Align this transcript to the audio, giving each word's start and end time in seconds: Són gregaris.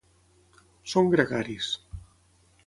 Són 0.93 1.11
gregaris. 1.17 1.69